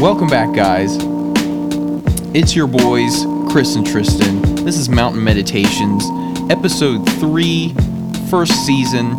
[0.00, 0.96] Welcome back, guys.
[2.34, 4.42] It's your boys, Chris and Tristan.
[4.64, 6.04] This is Mountain Meditations,
[6.50, 7.72] episode three,
[8.28, 9.12] first season.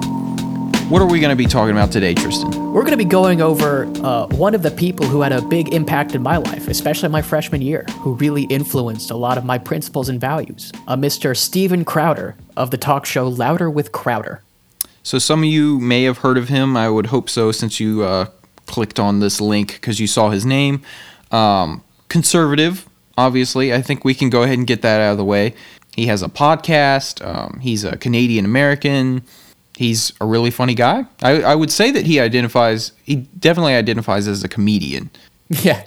[0.89, 2.58] What are we going to be talking about today, Tristan?
[2.69, 5.73] We're going to be going over uh, one of the people who had a big
[5.73, 9.57] impact in my life, especially my freshman year, who really influenced a lot of my
[9.57, 10.71] principles and values.
[10.87, 11.35] A Mr.
[11.35, 14.43] Steven Crowder of the talk show Louder with Crowder.
[15.01, 16.77] So, some of you may have heard of him.
[16.77, 18.27] I would hope so, since you uh,
[18.67, 20.83] clicked on this link because you saw his name.
[21.31, 23.73] Um, conservative, obviously.
[23.73, 25.55] I think we can go ahead and get that out of the way.
[25.95, 27.25] He has a podcast.
[27.25, 29.23] Um, he's a Canadian American.
[29.79, 31.05] He's a really funny guy.
[31.23, 35.09] I, I would say that he identifies, he definitely identifies as a comedian.
[35.63, 35.83] Yeah,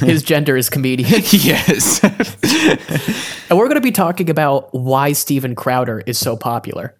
[0.00, 1.08] his gender is comedian.
[1.30, 2.04] yes.
[2.04, 6.94] and we're going to be talking about why Steven Crowder is so popular.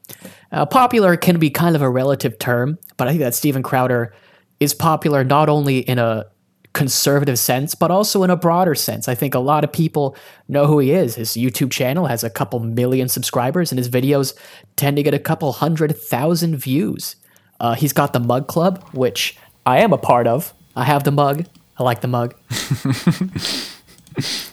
[0.51, 4.14] Uh, popular can be kind of a relative term, but I think that Steven Crowder
[4.61, 6.25] is popular not only in a
[6.73, 9.09] conservative sense, but also in a broader sense.
[9.09, 10.17] I think a lot of people
[10.49, 11.17] know who he is.
[11.17, 14.35] His YouTube channel has a couple million subscribers, and his videos
[14.77, 17.17] tend to get a couple hundred thousand views.
[17.59, 20.55] Uh, he's got the Mug Club, which I am a part of.
[20.77, 21.47] I have the mug.
[21.79, 22.35] I like the mug.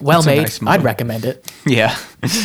[0.00, 0.38] well made.
[0.38, 1.50] Nice I'd recommend it.
[1.66, 1.96] Yeah.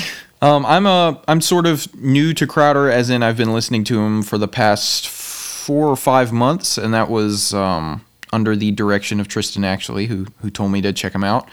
[0.44, 4.02] Um, I'm a I'm sort of new to Crowder, as in I've been listening to
[4.02, 9.20] him for the past four or five months, and that was um, under the direction
[9.20, 11.48] of Tristan, actually, who who told me to check him out.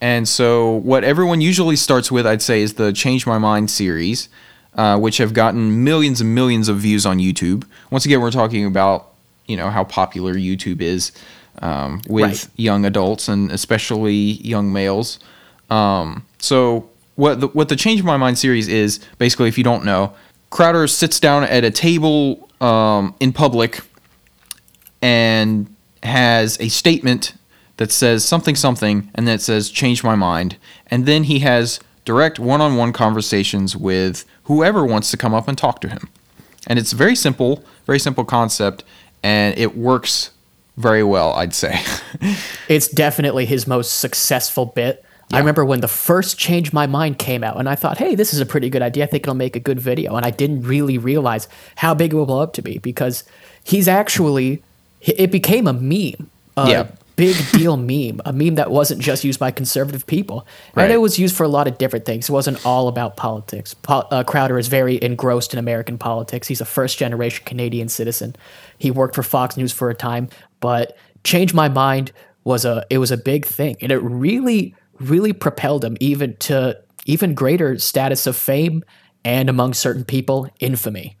[0.00, 4.28] And so, what everyone usually starts with, I'd say, is the Change My Mind series,
[4.74, 7.64] uh, which have gotten millions and millions of views on YouTube.
[7.90, 9.12] Once again, we're talking about
[9.46, 11.12] you know how popular YouTube is
[11.60, 12.48] um, with right.
[12.56, 15.20] young adults and especially young males.
[15.70, 19.84] Um, so, what the, what the Change My Mind series is basically, if you don't
[19.84, 20.14] know,
[20.50, 23.80] Crowder sits down at a table um, in public
[25.00, 27.34] and has a statement
[27.76, 30.56] that says something something and then it says change my mind
[30.88, 35.80] and then he has direct one-on-one conversations with whoever wants to come up and talk
[35.80, 36.08] to him
[36.66, 38.84] and it's very simple very simple concept
[39.22, 40.30] and it works
[40.76, 41.80] very well i'd say
[42.68, 45.38] it's definitely his most successful bit yeah.
[45.38, 48.34] I remember when the first Change My Mind came out, and I thought, hey, this
[48.34, 49.04] is a pretty good idea.
[49.04, 50.14] I think it'll make a good video.
[50.16, 53.24] And I didn't really realize how big it will blow up to be because
[53.64, 54.62] he's actually,
[55.04, 56.30] it became a meme.
[56.56, 56.86] A yeah.
[57.16, 60.46] big deal meme, a meme that wasn't just used by conservative people.
[60.74, 60.84] Right.
[60.84, 62.28] And it was used for a lot of different things.
[62.28, 63.74] It wasn't all about politics.
[63.74, 66.46] Po- uh, Crowder is very engrossed in American politics.
[66.48, 68.36] He's a first generation Canadian citizen.
[68.78, 70.28] He worked for Fox News for a time,
[70.60, 72.12] but Change My Mind
[72.44, 76.76] was a it was a big thing and it really really propelled him even to
[77.06, 78.84] even greater status of fame
[79.24, 81.16] and among certain people, infamy.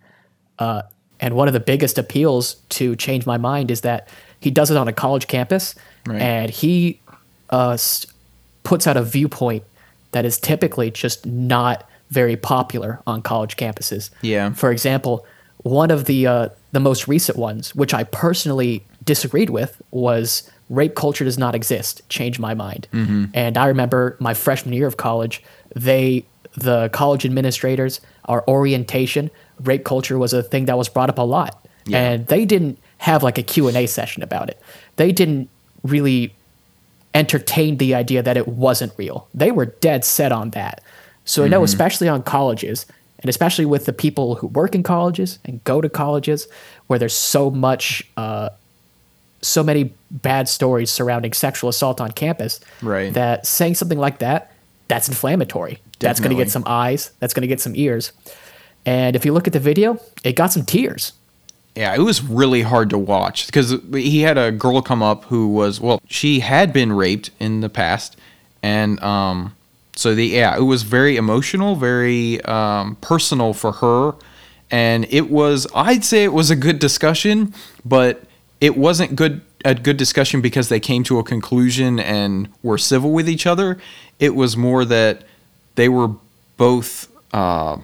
[0.58, 0.82] Uh,
[1.22, 4.08] and one of the biggest appeals to change my mind is that
[4.40, 6.20] he does it on a college campus, right.
[6.20, 7.00] and he
[7.50, 7.78] uh,
[8.64, 9.62] puts out a viewpoint
[10.10, 14.10] that is typically just not very popular on college campuses.
[14.20, 14.52] Yeah.
[14.52, 15.24] For example,
[15.58, 20.94] one of the uh, the most recent ones, which I personally disagreed with, was rape
[20.94, 23.26] culture does not exist Change my mind mm-hmm.
[23.34, 25.42] and i remember my freshman year of college
[25.76, 26.24] they
[26.54, 29.30] the college administrators our orientation
[29.64, 31.98] rape culture was a thing that was brought up a lot yeah.
[31.98, 34.60] and they didn't have like a q&a session about it
[34.96, 35.48] they didn't
[35.82, 36.34] really
[37.14, 40.82] entertain the idea that it wasn't real they were dead set on that
[41.24, 41.64] so i know mm-hmm.
[41.64, 42.86] especially on colleges
[43.22, 46.48] and especially with the people who work in colleges and go to colleges
[46.88, 48.50] where there's so much uh,
[49.40, 53.12] so many bad stories surrounding sexual assault on campus right.
[53.14, 54.52] that saying something like that
[54.88, 55.98] that's inflammatory Definitely.
[56.00, 58.12] that's going to get some eyes that's going to get some ears
[58.84, 61.12] and if you look at the video it got some tears.
[61.74, 65.48] Yeah, it was really hard to watch because he had a girl come up who
[65.48, 68.16] was well, she had been raped in the past,
[68.62, 69.54] and um,
[69.96, 74.14] so the yeah, it was very emotional, very um, personal for her,
[74.70, 77.54] and it was I'd say it was a good discussion,
[77.86, 78.22] but
[78.60, 83.12] it wasn't good a good discussion because they came to a conclusion and were civil
[83.12, 83.78] with each other.
[84.18, 85.22] It was more that
[85.76, 86.10] they were
[86.56, 87.78] both uh,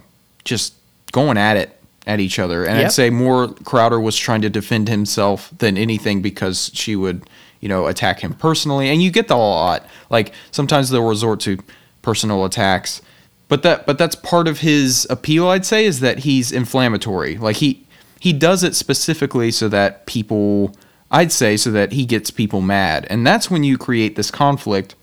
[0.44, 0.74] just
[1.18, 1.74] going at it
[2.06, 2.86] at each other, and yep.
[2.86, 7.28] I'd say more Crowder was trying to defend himself than anything because she would
[7.60, 9.86] you know attack him personally, and you get that a lot.
[10.10, 11.58] Like sometimes they'll resort to
[12.02, 13.02] personal attacks,
[13.48, 15.48] but that but that's part of his appeal.
[15.48, 17.36] I'd say is that he's inflammatory.
[17.36, 17.86] Like he
[18.20, 20.74] he does it specifically so that people
[21.10, 23.06] I'd say so that he gets people mad.
[23.08, 24.94] And that's when you create this conflict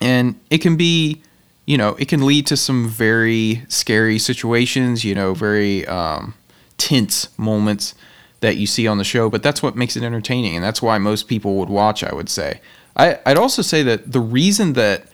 [0.00, 1.22] and it can be
[1.68, 6.32] you know, it can lead to some very scary situations, you know, very um,
[6.78, 7.94] tense moments
[8.40, 10.96] that you see on the show, but that's what makes it entertaining, and that's why
[10.96, 12.62] most people would watch, I would say.
[12.96, 15.08] I, I'd also say that the reason that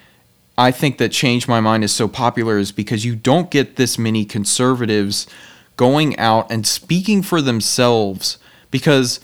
[0.57, 3.99] I think that Change My Mind is so popular is because you don't get this
[3.99, 5.27] many conservatives
[5.77, 8.39] going out and speaking for themselves
[8.71, 9.19] because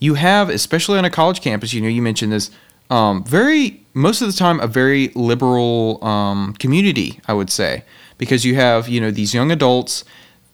[0.00, 2.50] you have, especially on a college campus, you know, you mentioned this,
[2.90, 7.82] um, very, most of the time, a very liberal um, community, I would say,
[8.16, 10.04] because you have, you know, these young adults.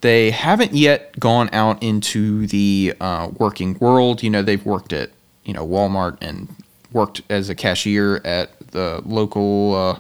[0.01, 4.23] They haven't yet gone out into the uh, working world.
[4.23, 5.11] You know, they've worked at,
[5.45, 6.55] you know, Walmart and
[6.93, 9.99] worked as a cashier at the local uh,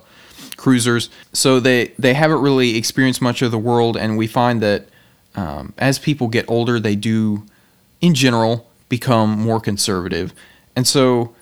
[0.57, 1.11] cruisers.
[1.33, 3.97] So they, they haven't really experienced much of the world.
[3.97, 4.89] And we find that
[5.35, 7.45] um, as people get older, they do,
[8.01, 10.33] in general, become more conservative.
[10.77, 11.35] And so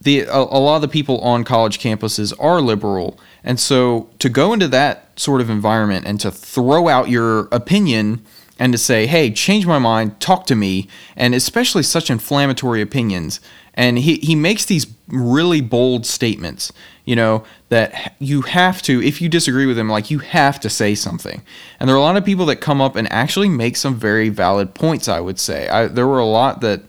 [0.00, 3.18] the a, a, lot of the people on college campuses are liberal.
[3.42, 8.24] And so to go into that sort of environment and to throw out your opinion
[8.58, 13.40] and to say, "Hey, change my mind, talk to me," and especially such inflammatory opinions.
[13.74, 16.72] And he he makes these really bold statements,
[17.04, 20.70] you know, that you have to if you disagree with him, like you have to
[20.70, 21.42] say something.
[21.78, 24.28] And there are a lot of people that come up and actually make some very
[24.28, 25.68] valid points, I would say.
[25.68, 26.82] I, there were a lot that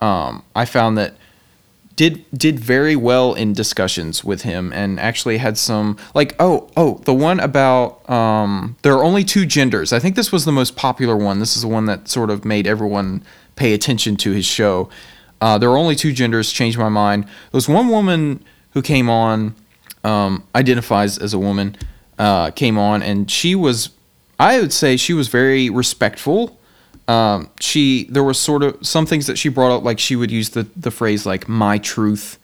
[0.00, 1.16] um, I found that
[1.96, 7.00] did did very well in discussions with him and actually had some like oh oh
[7.04, 9.92] the one about um, there are only two genders.
[9.92, 11.38] I think this was the most popular one.
[11.38, 13.22] This is the one that sort of made everyone
[13.56, 14.88] pay attention to his show.
[15.40, 17.24] Uh, there are only two genders changed my mind.
[17.24, 19.54] There was one woman who came on
[20.04, 21.76] um, identifies as a woman
[22.18, 23.90] uh, came on and she was
[24.38, 26.58] i would say she was very respectful
[27.06, 30.30] um, she there was sort of some things that she brought up like she would
[30.30, 32.38] use the the phrase like my truth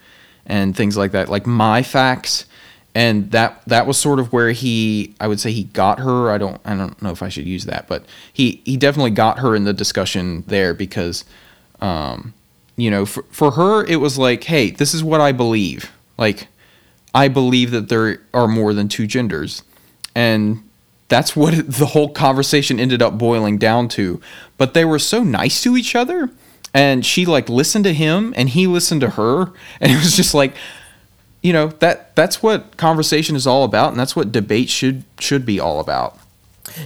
[0.46, 2.46] and things like that like my facts.
[2.92, 6.30] And that that was sort of where he I would say he got her.
[6.30, 9.38] I don't I don't know if I should use that but he he definitely got
[9.38, 11.24] her in the discussion there because
[11.80, 12.34] um
[12.76, 15.90] you know for, for her it was like hey this is what I believe.
[16.18, 16.48] Like
[17.14, 19.62] I believe that there are more than two genders.
[20.14, 20.68] And
[21.10, 24.22] that's what the whole conversation ended up boiling down to.
[24.56, 26.30] But they were so nice to each other,
[26.72, 30.32] and she like listened to him, and he listened to her, and it was just
[30.32, 30.54] like,
[31.42, 35.44] you know, that that's what conversation is all about, and that's what debate should should
[35.44, 36.18] be all about.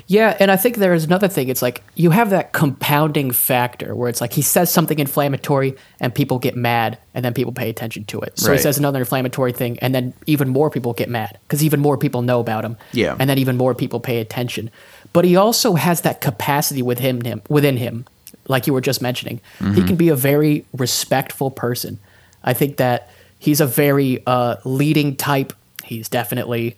[0.07, 1.49] Yeah, and I think there is another thing.
[1.49, 6.15] It's like you have that compounding factor where it's like he says something inflammatory and
[6.15, 8.39] people get mad and then people pay attention to it.
[8.39, 8.57] So right.
[8.57, 11.97] he says another inflammatory thing and then even more people get mad because even more
[11.97, 12.77] people know about him.
[12.93, 13.17] Yeah.
[13.19, 14.71] And then even more people pay attention.
[15.13, 18.05] But he also has that capacity within him, within him,
[18.49, 19.41] like you were just mentioning.
[19.59, 19.75] Mm-hmm.
[19.75, 21.99] He can be a very respectful person.
[22.43, 25.53] I think that he's a very uh, leading type.
[25.85, 26.77] He's definitely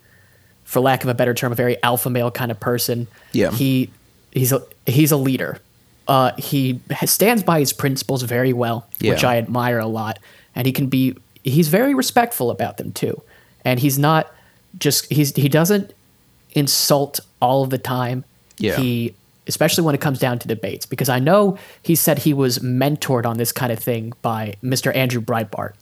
[0.67, 3.07] for lack of a better term, a very alpha male kind of person.
[3.33, 3.53] Yeah.
[3.53, 3.91] He
[4.33, 5.61] he's a he's a leader.
[6.09, 9.13] Uh, he stands by his principles very well, yeah.
[9.13, 10.19] which I admire a lot,
[10.55, 13.23] and he can be he's very respectful about them too,
[13.65, 14.31] and he's not
[14.79, 15.95] just he's he doesn't
[16.53, 18.25] insult all of the time.
[18.59, 18.77] Yeah.
[18.77, 19.15] He
[19.47, 23.25] especially when it comes down to debates because I know he said he was mentored
[23.25, 24.95] on this kind of thing by Mr.
[24.97, 25.75] Andrew Breitbart.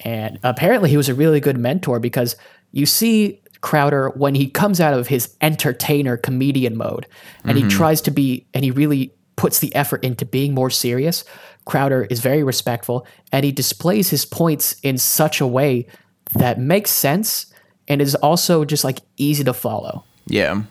[0.00, 2.34] And apparently he was a really good mentor because
[2.72, 7.06] you see Crowder when he comes out of his entertainer comedian mode
[7.44, 7.68] and mm-hmm.
[7.68, 11.24] he tries to be and he really puts the effort into being more serious.
[11.64, 15.86] Crowder is very respectful and he displays his points in such a way
[16.34, 17.46] that makes sense
[17.88, 20.04] and is also just like easy to follow.
[20.26, 20.62] Yeah.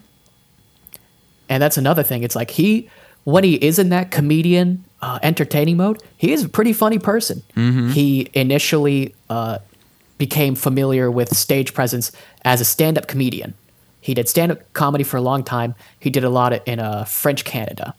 [1.49, 2.23] And that's another thing.
[2.23, 2.89] It's like he
[3.23, 7.43] when he is in that comedian uh, entertaining mode, he is a pretty funny person.
[7.55, 7.89] Mm-hmm.
[7.89, 9.59] He initially uh,
[10.17, 12.11] became familiar with stage presence
[12.43, 13.53] as a stand-up comedian.
[14.01, 15.75] He did stand-up comedy for a long time.
[15.99, 17.93] He did a lot in uh, French Canada.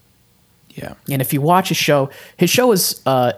[0.74, 0.94] Yeah.
[1.10, 3.32] And if you watch his show, his show is uh,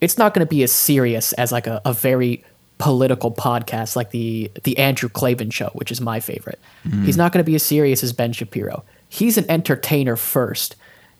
[0.00, 2.44] it's not going to be as serious as like a, a, very
[2.78, 6.58] political podcast like the the Andrew Klavan show, which is my favorite.
[6.86, 7.04] Mm.
[7.04, 8.84] He's not going to be as serious as Ben Shapiro.
[9.08, 10.76] He's an entertainer first,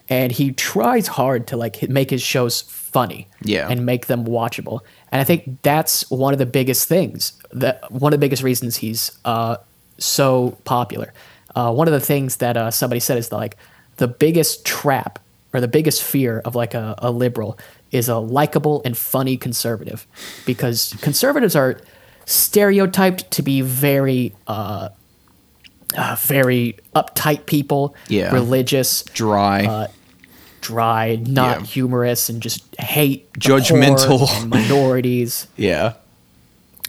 [0.09, 3.69] and he tries hard to like make his shows funny yeah.
[3.69, 4.81] and make them watchable.
[5.13, 8.77] And I think that's one of the biggest things that one of the biggest reasons
[8.77, 9.59] he's uh,
[9.99, 11.13] so popular.
[11.55, 13.57] Uh, one of the things that uh, somebody said is like
[13.99, 15.19] the biggest trap
[15.53, 17.59] or the biggest fear of like a, a liberal
[17.91, 20.07] is a likable and funny conservative
[20.47, 21.79] because conservatives are
[22.25, 24.89] stereotyped to be very uh,
[25.95, 28.33] uh, very uptight people, yeah.
[28.33, 29.87] religious, dry, uh,
[30.63, 31.67] dry, not yeah.
[31.67, 35.47] humorous, and just hate judgmental minorities.
[35.57, 35.95] yeah.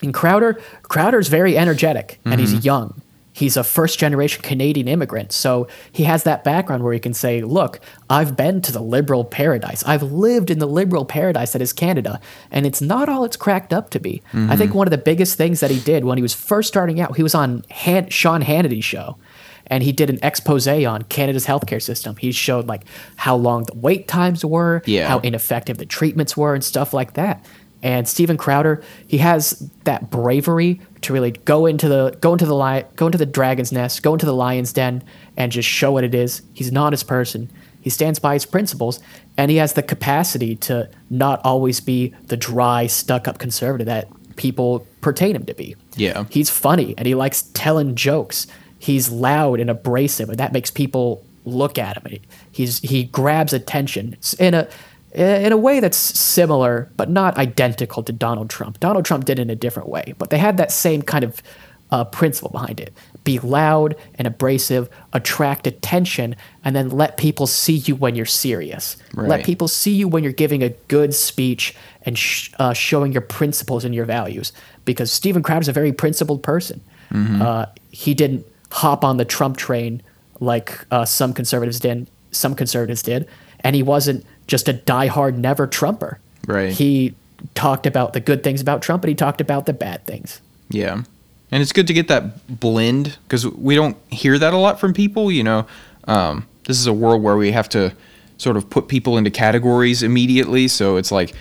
[0.02, 2.32] And Crowder, Crowder's very energetic, mm-hmm.
[2.32, 2.64] and he's mm-hmm.
[2.64, 3.02] young,
[3.34, 5.32] He's a first generation Canadian immigrant.
[5.32, 9.24] So he has that background where he can say, Look, I've been to the liberal
[9.24, 9.82] paradise.
[9.84, 12.20] I've lived in the liberal paradise that is Canada,
[12.52, 14.22] and it's not all it's cracked up to be.
[14.32, 17.00] I think one of the biggest things that he did when he was first starting
[17.00, 19.18] out, he was on Han- Sean Hannity's show
[19.66, 22.16] and he did an expose on Canada's healthcare system.
[22.16, 22.84] He showed like
[23.16, 25.08] how long the wait times were, Yeah.
[25.08, 27.44] how ineffective the treatments were, and stuff like that.
[27.82, 32.54] And Steven Crowder, he has that bravery to really go into the go into the
[32.56, 35.02] li- go into the dragon's nest, go into the lion's den,
[35.36, 36.40] and just show what it is.
[36.54, 37.50] He's an honest person.
[37.82, 39.00] He stands by his principles,
[39.36, 44.86] and he has the capacity to not always be the dry, stuck-up conservative that people
[45.02, 45.76] pertain him to be.
[45.94, 46.24] Yeah.
[46.30, 48.46] He's funny and he likes telling jokes.
[48.84, 52.20] He's loud and abrasive, and that makes people look at him.
[52.52, 54.68] He's he grabs attention in a
[55.14, 58.80] in a way that's similar but not identical to Donald Trump.
[58.80, 61.42] Donald Trump did it in a different way, but they had that same kind of
[61.90, 62.92] uh, principle behind it.
[63.22, 68.98] Be loud and abrasive, attract attention, and then let people see you when you're serious.
[69.28, 73.22] Let people see you when you're giving a good speech and sh- uh, showing your
[73.22, 74.52] principles and your values.
[74.84, 76.82] Because Steven Crowder's a very principled person.
[77.42, 80.02] Uh, he didn't hop on the Trump train
[80.40, 82.08] like uh, some conservatives did.
[82.32, 83.28] Some conservatives did,
[83.60, 86.18] and he wasn't just a diehard never Trumper.
[86.48, 86.72] Right.
[86.72, 87.14] He
[87.54, 90.40] talked about the good things about Trump, and he talked about the bad things.
[90.70, 91.02] Yeah.
[91.52, 94.92] And it's good to get that blend because we don't hear that a lot from
[94.92, 95.30] people.
[95.30, 95.66] You know,
[96.08, 97.92] um, this is a world where we have to
[98.38, 100.66] sort of put people into categories immediately.
[100.66, 101.32] So it's like,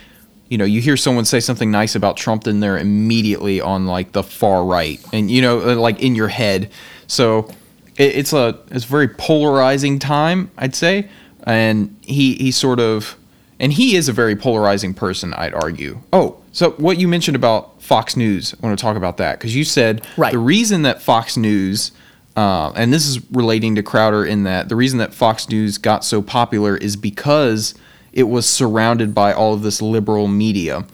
[0.54, 4.12] you know, you hear someone say something nice about Trump, then they're immediately on like
[4.12, 6.70] the far right, and you know, uh, like in your head.
[7.08, 7.50] So
[7.98, 11.10] it, it's a it's a very polarizing time, I'd say.
[11.46, 13.18] And he he sort of
[13.60, 16.02] and he is a very polarizing person, I'd argue.
[16.14, 19.56] Oh, so what you mentioned about Fox News, I want to talk about that because
[19.56, 20.34] you said Right.
[20.34, 21.94] the reason that Fox News,
[22.38, 26.06] uh, and this is relating to Crowder in that the reason that Fox News got
[26.06, 27.74] so popular is because
[28.14, 30.86] it was surrounded by all of this liberal media.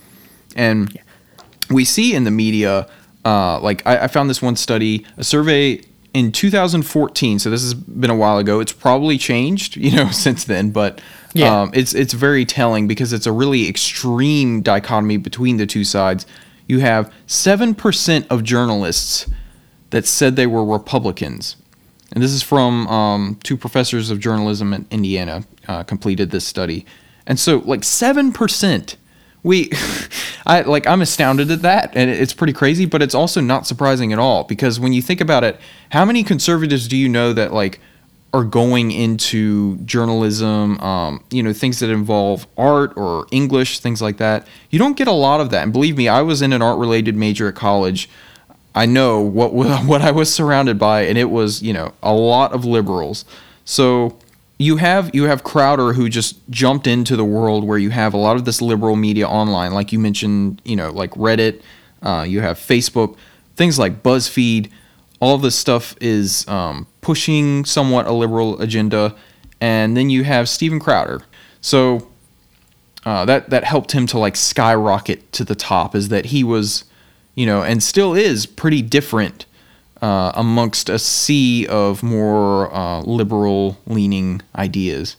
[0.55, 0.97] And
[1.69, 2.87] we see in the media,
[3.25, 5.81] uh, like I, I found this one study, a survey
[6.13, 7.37] in 2014.
[7.39, 8.59] So this has been a while ago.
[8.59, 10.71] It's probably changed, you know, since then.
[10.71, 11.01] But
[11.33, 11.61] Yeah.
[11.61, 16.25] um, it's it's very telling because it's a really extreme dichotomy between the two sides.
[16.67, 19.27] You have seven percent of journalists
[19.91, 21.55] that said they were Republicans,
[22.13, 26.85] and this is from um, two professors of journalism in Indiana uh, completed this study,
[27.29, 28.97] and so like seven percent.
[29.41, 29.71] We,
[30.45, 34.11] I like I'm astounded at that, and it's pretty crazy, but it's also not surprising
[34.11, 35.57] at all because when you think about it,
[35.91, 37.79] how many conservatives do you know that like
[38.33, 44.17] are going into journalism, um, you know, things that involve art or English, things like
[44.17, 44.45] that.
[44.69, 45.63] You don't get a lot of that.
[45.63, 48.09] And believe me, I was in an art related major at college.
[48.75, 52.53] I know what what I was surrounded by, and it was you know a lot
[52.53, 53.25] of liberals.
[53.65, 54.17] So
[54.59, 58.17] you have you have Crowder who just jumped into the world where you have a
[58.17, 61.61] lot of this liberal media online, like you mentioned, you know, like Reddit.
[62.03, 63.17] Uh, you have Facebook,
[63.55, 64.69] things like BuzzFeed.
[65.21, 69.15] All this stuff is um, pushing somewhat a liberal agenda,
[69.59, 71.21] and then you have Steven Crowder.
[71.61, 72.09] So
[73.05, 76.83] uh, that that helped him to like skyrocket to the top is that he was
[77.33, 79.45] you know and still is pretty different
[80.01, 85.17] uh, amongst a sea of more uh, liberal leaning ideas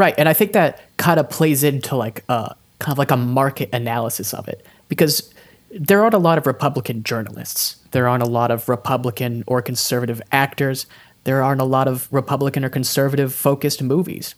[0.00, 3.18] Right, and I think that kind of plays into like a kind of like a
[3.18, 5.30] market analysis of it because
[5.70, 7.76] there aren't a lot of Republican journalists.
[7.90, 10.86] There aren't a lot of Republican or conservative actors.
[11.24, 14.34] There aren't a lot of Republican or conservative focused movies.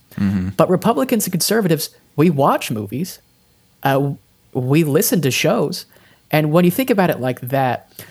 [0.56, 3.20] But Republicans and conservatives, we watch movies,
[3.84, 4.14] uh,
[4.52, 5.86] we listen to shows,
[6.32, 8.04] and when you think about it like that,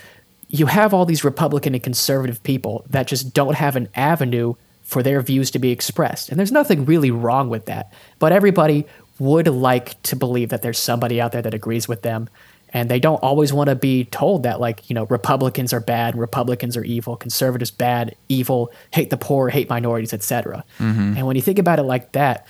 [0.51, 4.53] you have all these Republican and conservative people that just don't have an avenue
[4.83, 6.29] for their views to be expressed.
[6.29, 7.93] And there's nothing really wrong with that.
[8.19, 8.85] But everybody
[9.17, 12.29] would like to believe that there's somebody out there that agrees with them.
[12.73, 16.17] And they don't always want to be told that, like, you know, Republicans are bad,
[16.17, 20.63] Republicans are evil, conservatives bad, evil, hate the poor, hate minorities, etc.
[20.79, 21.17] Mm-hmm.
[21.17, 22.45] And when you think about it like that,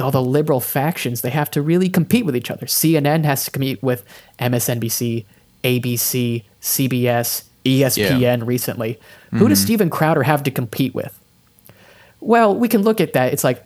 [0.00, 2.66] all the liberal factions they have to really compete with each other.
[2.66, 4.04] CNN has to compete with
[4.38, 5.26] MSNBC,
[5.64, 8.98] ABC, CBS, ESPN recently.
[9.32, 11.16] Who does Steven Crowder have to compete with?
[12.20, 13.32] Well, we can look at that.
[13.32, 13.64] It's like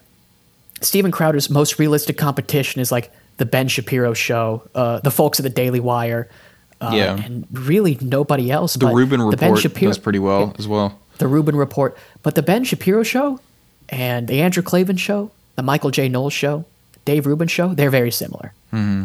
[0.81, 5.45] Steven Crowder's most realistic competition is like the Ben Shapiro show, uh, the folks at
[5.45, 6.29] the Daily Wire,
[6.81, 7.17] uh, Yeah.
[7.17, 8.75] and really nobody else.
[8.75, 12.35] the Rubin the Ben report Shapiro- does pretty well as well the Rubin Report, but
[12.35, 13.41] the Ben Shapiro show
[13.89, 16.09] and the Andrew Klavan show, the Michael J.
[16.09, 16.65] Knowles show,
[17.05, 18.53] Dave Rubin show, they're very similar.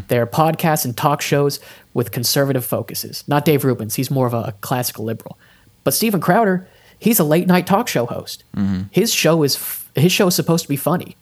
[0.08, 1.60] They're podcasts and talk shows
[1.94, 3.24] with conservative focuses.
[3.28, 5.38] Not Dave Rubin's, he's more of a, classical liberal.
[5.84, 8.44] But Steven Crowder, he's a late night talk show host.
[8.58, 8.84] Mm-hmm.
[8.90, 9.60] His show is
[9.96, 11.16] his show is supposed to be funny,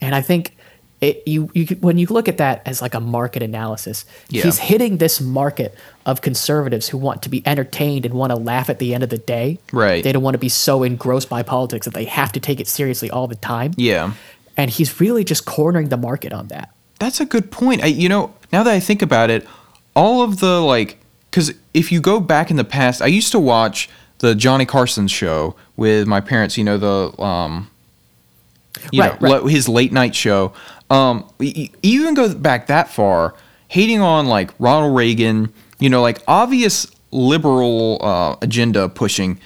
[0.00, 0.56] and I think
[1.02, 4.44] it, you you when you look at that as like a market analysis, Yeah.
[4.44, 5.74] he's hitting this market
[6.06, 9.10] of conservatives who want to be entertained and want to laugh at the end of
[9.10, 9.58] the day.
[9.72, 10.02] Right.
[10.02, 12.68] They don't want to be so engrossed by politics that they have to take it
[12.68, 13.72] seriously all the time.
[13.76, 14.12] Yeah.
[14.56, 16.70] And he's really just cornering the market on that.
[17.00, 17.82] That's a good point.
[17.82, 19.46] I, you know, now that I think about it,
[19.96, 20.98] all of the like,
[21.30, 25.08] because if you go back in the past, I used to watch the Johnny Carson
[25.08, 26.56] show with my parents.
[26.56, 27.68] You know the um,
[28.92, 29.50] you Right, know, right.
[29.50, 30.52] his late night show.
[30.90, 33.34] Um, even go back that far,
[33.68, 35.52] hating on like Ronald Reagan.
[35.80, 39.40] You know, like obvious liberal uh, agenda pushing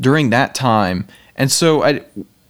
[0.00, 1.06] during that time.
[1.36, 2.02] And so, I,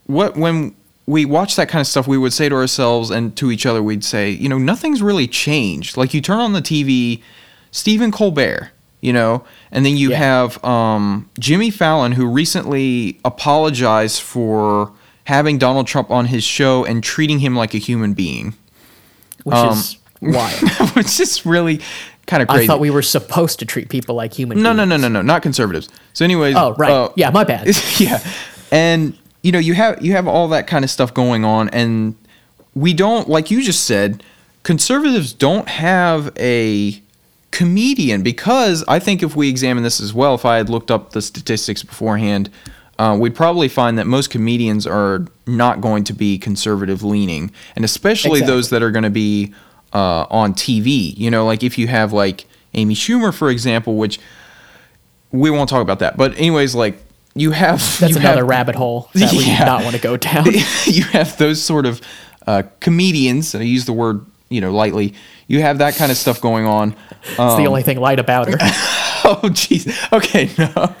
[0.05, 3.51] what when we watch that kind of stuff, we would say to ourselves and to
[3.51, 5.97] each other, we'd say, you know, nothing's really changed.
[5.97, 7.21] Like you turn on the TV,
[7.71, 10.17] Stephen Colbert, you know, and then you Yeah.
[10.17, 14.93] have um, Jimmy Fallon, who recently apologized for
[15.25, 18.53] having Donald Trump on his show and treating him like a human being,
[19.43, 20.53] which Um, is wild.
[20.95, 21.81] which is really
[22.27, 24.77] kind of I thought we were supposed to treat people like human No, beings.
[24.77, 25.89] no, no, no, no, not conservatives.
[26.13, 26.89] So, anyways, Oh, right.
[26.91, 27.67] uh, yeah, my bad.
[27.99, 28.25] yeah,
[28.71, 32.15] and you know, you have you have all that kind of stuff going on, and
[32.73, 34.23] we don't, like you just said,
[34.63, 37.01] conservatives don't have a
[37.51, 41.11] comedian because I think if we examine this as well, if I had looked up
[41.11, 42.49] the statistics beforehand,
[42.97, 47.83] uh, we'd probably find that most comedians are not going to be conservative leaning, and
[47.83, 48.55] especially Exactly.
[48.55, 49.53] those that are going to be
[49.93, 51.15] uh, on TV.
[51.17, 54.19] You know, like if you have like Amy Schumer, for example, which
[55.31, 56.15] we won't talk about that.
[56.15, 57.02] But anyways, like
[57.35, 60.17] you have That's you another have, rabbit hole that we do not want to go
[60.17, 60.45] down.
[60.85, 62.01] you have those sort of
[62.45, 63.53] uh, comedians.
[63.53, 65.13] And I use the word you know lightly.
[65.47, 66.95] You have that kind of stuff going on.
[67.23, 68.57] It's the only thing light about her.
[68.59, 69.91] oh jeez.
[70.13, 70.95] Okay, no.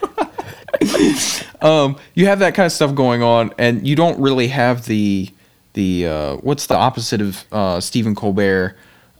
[1.61, 5.29] um, you have that kind of stuff going on, and you don't really have the
[5.73, 8.75] the uh, what's the opposite of uh, Stephen Colbert?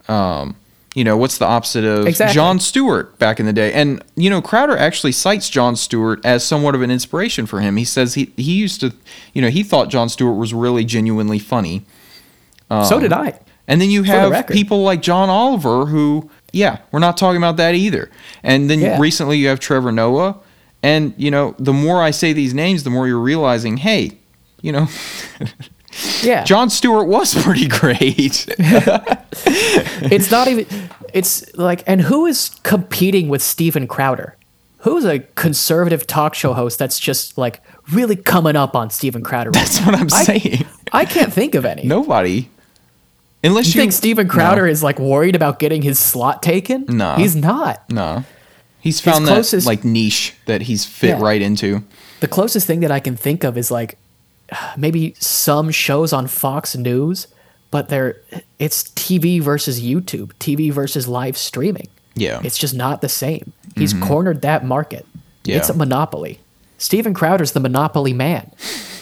[0.08, 0.56] Um,
[0.94, 2.34] you know, what's the opposite of Exactly.
[2.36, 3.74] Jon Stewart back in the day?
[3.74, 7.78] And you know, Crowder actually cites Jon Stewart as somewhat of an inspiration for him.
[7.78, 8.94] He says he he used to,
[9.34, 11.86] you know, he thought Jon Stewart was really genuinely funny.
[12.70, 13.40] Um, so did I.
[13.68, 17.76] And then you have people like John Oliver who, yeah, we're not talking about that
[17.76, 18.10] either.
[18.44, 19.00] And then Yeah.
[19.00, 20.36] recently you have Trevor Noah.
[20.82, 24.18] And, you know, the more I say these names, the more you're realizing, hey,
[24.62, 24.90] you know,
[26.22, 26.44] Yeah.
[26.44, 28.46] Jon Stewart was pretty great.
[28.58, 30.66] it's not even
[31.14, 34.36] it's like and who is competing with Steven Crowder?
[34.80, 39.52] Who's a conservative talk show host that's just like really coming up on Steven Crowder?
[39.52, 40.66] right That's what I'm I- saying.
[40.92, 41.84] I can't think of any.
[41.84, 42.50] Nobody.
[43.46, 46.86] Unless You you, think Steven Crowder is like worried about getting his slot taken?
[46.88, 47.16] No.
[47.16, 47.90] He's not.
[47.90, 48.24] No.
[48.80, 51.22] He's found that closest- like niche that he's fit Yeah.
[51.22, 51.84] right into.
[52.20, 53.98] The closest thing that I can think of is like
[54.78, 57.28] maybe some shows on Fox News,
[57.72, 58.22] but they're
[58.60, 61.88] it's TV versus YouTube, TV versus live streaming.
[62.16, 62.42] Yeah.
[62.44, 63.54] It's just not the same.
[63.76, 64.08] He's mm-hmm.
[64.08, 65.06] cornered that market.
[65.44, 65.58] Yeah.
[65.58, 66.40] It's a monopoly.
[66.78, 68.52] Steven Crowder's the monopoly man.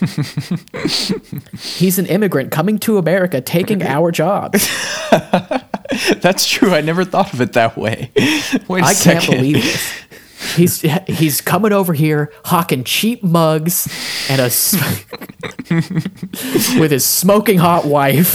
[1.58, 4.70] He's an immigrant coming to America, taking our jobs.
[6.18, 6.74] That's true.
[6.74, 8.12] I never thought of it that way.
[8.68, 9.22] Wait a I second.
[9.22, 9.94] can't believe this.
[10.56, 13.88] He's he's coming over here hawking cheap mugs
[14.30, 14.46] and a
[16.80, 18.34] with his smoking hot wife.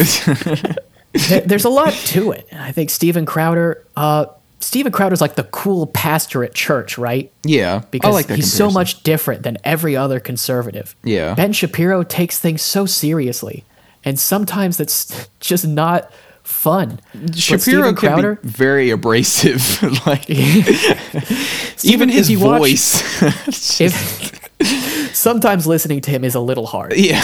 [1.44, 2.46] There's a lot to it.
[2.52, 4.26] I think Steven Crowder, uh,
[4.60, 7.32] Steven Crowder's like the cool pastor at church, right?
[7.44, 7.82] Yeah.
[7.90, 10.94] Because like he's so much different than every other conservative.
[11.02, 11.34] Yeah.
[11.34, 13.64] Ben Shapiro takes things so seriously,
[14.04, 16.10] and sometimes that's just not
[16.46, 17.00] fun.
[17.34, 19.82] Shapiro can Crowder, be very abrasive.
[20.06, 20.28] like
[21.84, 23.22] even his watch- voice.
[23.48, 26.94] It's if sometimes listening to him is a little hard.
[26.96, 27.22] yeah.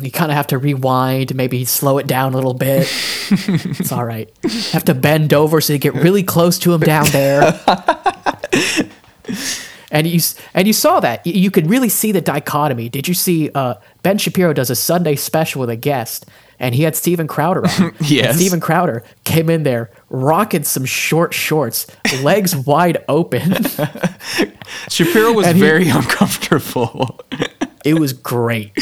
[0.00, 2.88] You kind of have to rewind, maybe slow it down a little bit.
[3.30, 4.30] it's all right.
[4.72, 7.60] Have to bend over so you get really close to him down there.
[9.90, 10.20] and you
[10.54, 11.26] and you saw that.
[11.26, 12.88] You, you could really see the dichotomy.
[12.88, 16.24] Did you see uh, Ben Shapiro does a Sunday special with a guest,
[16.60, 17.94] and he had Steven Crowder on.
[18.00, 18.36] Yes.
[18.36, 21.86] Steven Crowder came in there rocking some short shorts,
[22.22, 23.64] legs wide open.
[24.88, 27.18] Shapiro was he- very uncomfortable.
[27.84, 28.72] It was great.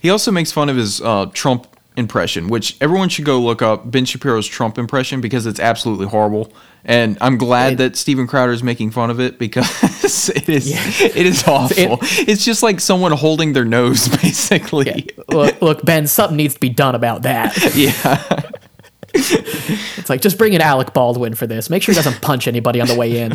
[0.00, 3.90] he also makes fun of his uh, Trump impression, which everyone should go look up
[3.90, 6.52] Ben Shapiro's Trump impression because it's absolutely horrible.
[6.84, 10.66] And I'm glad It- that Steven Crowder is making fun of it because it is
[11.00, 11.98] it is awful.
[12.02, 15.08] it's just like someone holding their nose, basically.
[15.28, 17.56] Look, look, Ben, something needs to be done about that.
[17.74, 18.50] Yeah.
[19.16, 21.70] It's like just bring in Alec Baldwin for this.
[21.70, 23.32] Make sure he doesn't punch anybody on the way in.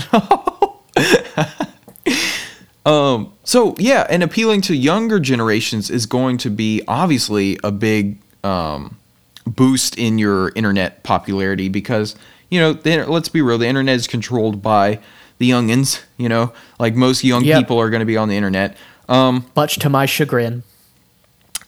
[2.85, 8.17] Um, so yeah, and appealing to younger generations is going to be obviously a big
[8.43, 8.97] um,
[9.45, 12.15] boost in your internet popularity because
[12.49, 14.99] you know, the, let's be real, the internet is controlled by
[15.37, 16.01] the youngins.
[16.17, 17.59] You know, like most young Yep.
[17.59, 18.75] people are going to be on the internet.
[19.07, 20.63] Um, Much to my chagrin,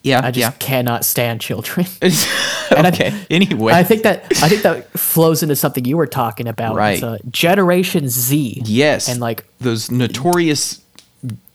[0.03, 0.51] yeah, I just yeah.
[0.57, 1.85] cannot stand children.
[2.01, 3.11] okay.
[3.11, 6.75] I- anyway, I think that I think that flows into something you were talking about.
[6.75, 6.93] Right.
[6.93, 8.61] It's, uh, Generation Z.
[8.65, 10.81] yes, And like those notorious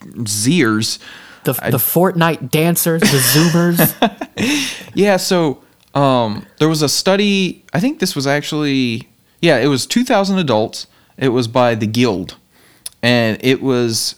[0.03, 0.99] Zers.
[1.47, 4.73] The the Fortnite dancers, the Zoomers.
[4.97, 5.63] Yeah, so
[5.95, 7.63] um, there was a study.
[7.75, 9.09] I think this was actually,
[9.43, 10.87] yeah, it was 2,000 adults.
[11.19, 12.37] It was by the Guild,
[13.03, 14.15] and it was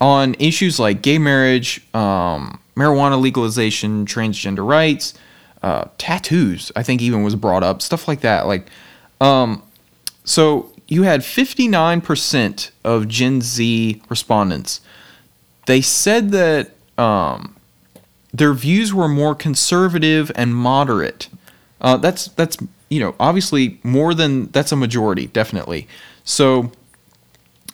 [0.00, 5.14] on issues like gay marriage, um, marijuana legalization, transgender rights,
[5.64, 6.70] uh, tattoos.
[6.76, 8.46] I think even was brought up, stuff like that.
[8.46, 8.68] Like,
[9.20, 9.64] um,
[10.22, 14.80] so you had 59% of Gen Z respondents.
[15.68, 17.54] They said that um,
[18.32, 21.28] their views were more conservative and moderate.
[21.78, 22.56] Uh, that's that's
[22.88, 25.86] you know obviously more than that's a majority definitely.
[26.24, 26.72] So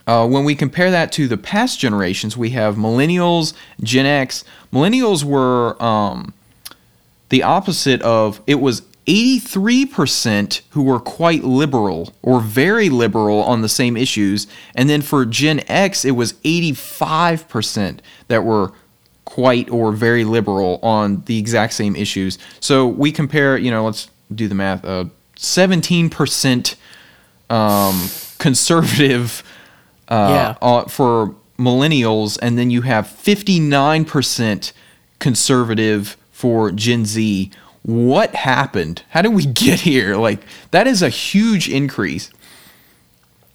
[0.09, 4.45] uh, when we compare that to the past generations, we have millennials, Gen X.
[4.73, 6.35] Millennials were um,
[7.29, 13.69] the opposite of it was 83% who were quite liberal or very liberal on the
[13.69, 14.47] same issues.
[14.75, 18.73] And then for Gen X, it was 85% that were
[19.25, 22.39] quite or very liberal on the exact same issues.
[22.61, 24.85] So we compare, you know, let's do the math.
[24.85, 26.77] Uh, 17%
[27.51, 29.43] um, conservative
[30.09, 30.55] uh, Yeah.
[30.69, 34.73] uh, for millennials, and then you have 59%
[35.19, 37.51] conservative for Gen Z.
[37.85, 39.03] What happened?
[39.11, 40.17] How did we get here?
[40.17, 42.31] Like, that is a huge increase.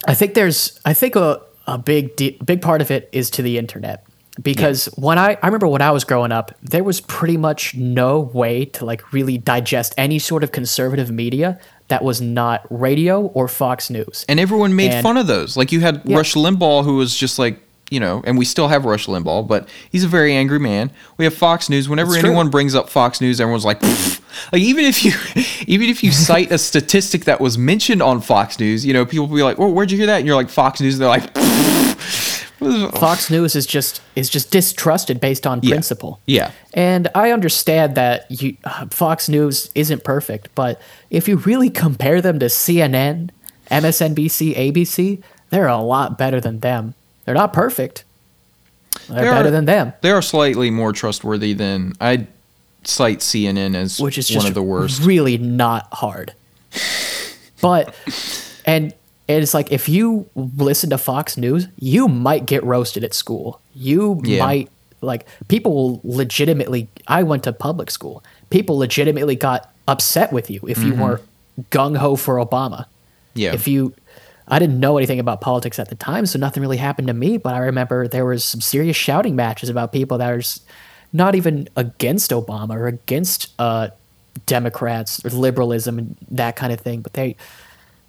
[0.06, 3.42] I think there's I think a, a big de- big part of it is to
[3.42, 4.04] the internet
[4.40, 8.20] because when I I remember when I was growing up there was pretty much no
[8.20, 13.46] way to like really digest any sort of conservative media that was not radio or
[13.48, 14.24] Fox News.
[14.28, 15.56] And everyone made And- fun of those.
[15.56, 16.16] Like, you had Yeah.
[16.18, 17.60] Rush Limbaugh, who was just like,
[17.90, 20.90] you know, and we still have Rush Limbaugh, but he's a very angry man.
[21.18, 21.88] We have Fox News.
[21.88, 22.30] Whenever It's true.
[22.30, 24.20] anyone brings up Fox News, everyone's like, "Pfft."
[24.52, 25.12] like even if you,
[25.66, 29.26] even if you cite a statistic that was mentioned on Fox News, you know, people
[29.26, 31.08] will be like, "Well, where'd you hear that?" And you're like, "Fox News." And they're
[31.08, 32.46] like, "Pfft."
[32.98, 35.70] Fox News is just is just distrusted based on Yeah.
[35.70, 36.20] principle.
[36.26, 36.50] Yeah.
[36.74, 40.78] And I understand that you, uh, Fox News isn't perfect, but
[41.10, 43.30] if you really compare them to CNN,
[43.70, 46.94] MSNBC, ABC, they're a lot better than them.
[47.30, 48.02] They're not perfect.
[49.08, 52.26] They're They better are- than them, they are slightly more trustworthy than I
[52.82, 55.04] cite CNN as which is one of the worst.
[55.04, 56.32] really not hard.
[57.60, 57.94] But
[58.66, 58.92] and
[59.28, 63.60] and it's like if you listen to Fox News, you might get roasted at school.
[63.76, 64.44] You Yeah.
[64.44, 68.24] might like people will legitimately I went to public school.
[68.50, 71.00] People legitimately got upset with you if you mm-hmm.
[71.00, 71.22] weren't
[71.70, 72.86] gung ho for Obama.
[73.34, 73.52] Yeah.
[73.52, 73.94] If you
[74.50, 77.36] I didn't know anything about politics at the time, so nothing really happened to me,
[77.38, 80.42] but I remember there was some serious shouting matches about people that are
[81.12, 83.88] not even against Obama or against uh,
[84.46, 87.36] Democrats or liberalism and that kind of thing, but they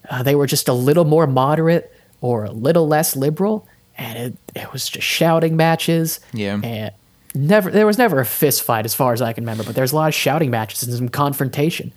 [0.10, 4.62] uh, they were just a little more moderate or a little less liberal, and it,
[4.62, 6.20] it was just shouting matches.
[6.34, 6.60] Yeah.
[6.64, 6.92] and
[7.34, 9.92] never there was never a fist fight as far as I can remember, but there's
[9.92, 11.92] a lot of shouting matches and some confrontation.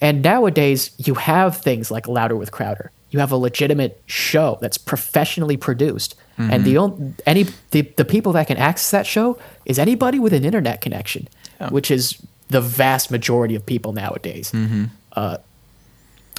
[0.00, 2.90] And nowadays, you have things like Louder with Crowder.
[3.10, 8.32] You have a legitimate show that's professionally produced, and the only any the, the people
[8.32, 11.28] that can access that show is anybody with an internet connection,
[11.70, 14.52] which is the vast majority of people nowadays.
[15.12, 15.38] Uh,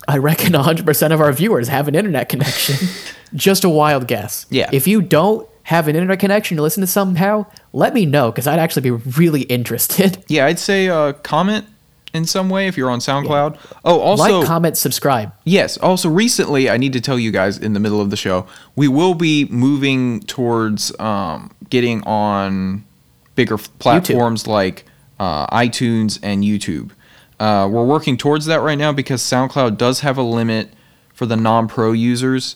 [0.08, 2.88] I reckon 100% of our viewers have an internet connection.
[3.34, 4.46] Just a wild guess.
[4.50, 4.70] Yeah.
[4.72, 8.48] If you don't have an internet connection to listen to somehow, let me know because
[8.48, 10.24] I'd actually be really interested.
[10.30, 11.66] Yeah, I'd say uh, comment
[12.18, 13.58] in some way if you're on SoundCloud.
[13.86, 15.32] Oh, also like, comment, subscribe.
[15.46, 15.78] Yes.
[15.78, 18.88] Also, recently, I need to tell you guys in the middle of the show, we
[18.88, 22.84] will be moving towards um, getting on
[23.36, 24.86] bigger platforms like
[25.20, 26.92] uh, iTunes and YouTube.
[27.40, 30.74] Uh, we're working towards that right now because SoundCloud does have a limit
[31.14, 32.56] for the non-pro users.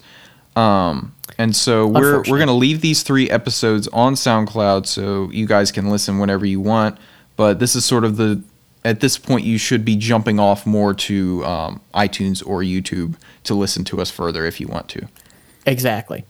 [0.56, 5.46] Um, and so we're we're going to leave these three episodes on SoundCloud so you
[5.46, 6.98] guys can listen whenever you want.
[7.38, 8.44] But this is sort of the
[8.84, 13.54] at this point you should be jumping off more to um, iTunes or YouTube to
[13.54, 15.08] listen to us further if you want to.
[15.66, 16.26] Exactly.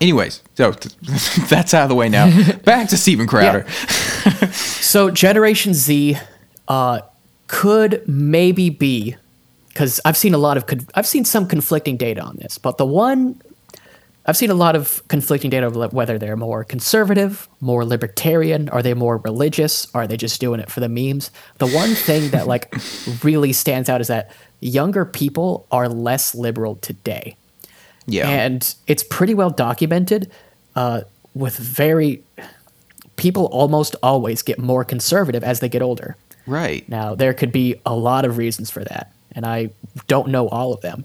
[0.00, 0.72] Anyways, so
[1.48, 2.30] that's out of the way now.
[2.64, 3.66] Back to Steven Crowder.
[4.86, 6.16] So Generation Z
[6.68, 7.00] uh,
[7.46, 9.16] could maybe be
[9.68, 12.86] because I've seen a lot of I've seen some conflicting data on this, but the
[12.86, 13.40] one
[14.26, 18.82] I've seen a lot of conflicting data of whether they're more conservative, more libertarian, are
[18.82, 21.30] they more religious, are they just doing it for the memes?
[21.58, 22.74] The one thing that like
[23.22, 27.36] really stands out is that younger people are less liberal today.
[28.06, 28.28] Yeah.
[28.28, 30.30] And it's pretty well documented
[30.74, 31.02] uh,
[31.34, 32.24] with very
[33.16, 36.16] people almost always get more conservative as they get older.
[36.46, 36.88] Right.
[36.88, 39.70] Now, there could be a lot of reasons for that, and I
[40.06, 41.04] don't know all of them.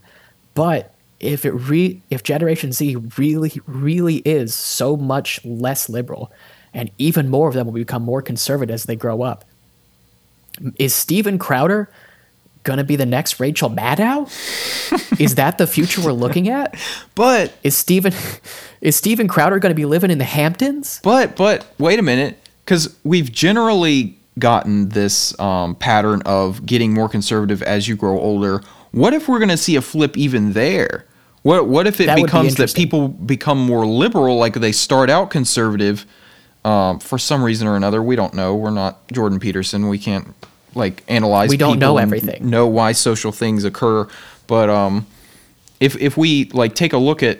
[0.54, 6.32] But if it re if Generation Z really really is so much less liberal,
[6.74, 9.46] and even more of them will become more conservative as they grow up,
[10.78, 11.90] is Steven Crowder
[12.64, 14.28] gonna be the next Rachel Maddow?
[15.20, 16.76] is that the future we're looking at?
[17.16, 18.14] But is Steven
[18.82, 21.00] is Steven Crowder gonna be living in the Hamptons?
[21.04, 27.10] But but wait a minute, because we've generally gotten this um, pattern of getting more
[27.10, 28.62] conservative as you grow older.
[28.92, 31.06] What if we're gonna see a flip even there?
[31.44, 34.72] What what if it That would be becomes that people become more liberal, like they
[34.72, 36.06] start out conservative
[36.64, 38.04] um, for some reason or another?
[38.04, 38.56] We don't know.
[38.56, 39.88] We're not Jordan Peterson.
[39.88, 40.28] We can't
[40.76, 41.50] like analyze.
[41.50, 42.50] We don't know everything.
[42.50, 44.08] Know why social things occur,
[44.46, 45.08] but um,
[45.80, 47.40] if if we like take a look at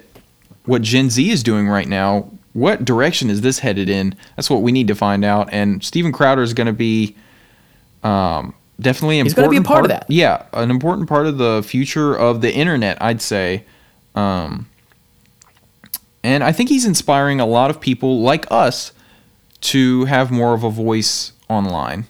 [0.66, 4.16] what Gen Z is doing right now, what direction is this headed in?
[4.36, 5.50] That's what we need to find out.
[5.52, 7.16] And Steven Crowder is going to be
[8.04, 10.06] um, definitely an He's gonna be a part of that.
[10.10, 13.64] Yeah, an important part of the future of the internet, I'd say.
[14.16, 14.68] Um,
[16.24, 18.92] and I think he's inspiring a lot of people like us
[19.62, 22.06] to have more of a voice online.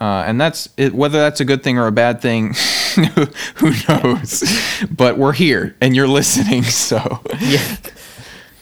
[0.00, 2.54] Uh, and that's it, whether that's a good thing or a bad thing,
[3.56, 4.44] who knows?
[4.90, 7.76] But we're here and you're listening, so Yeah.